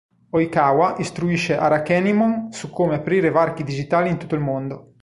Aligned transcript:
Oikawa 0.37 0.87
istruisce 1.03 1.55
Arakenimon 1.59 2.51
su 2.51 2.71
come 2.71 2.95
aprire 2.95 3.29
Varchi 3.29 3.63
Digitali 3.63 4.09
in 4.09 4.17
tutto 4.17 4.33
il 4.33 4.41
mondo. 4.41 4.95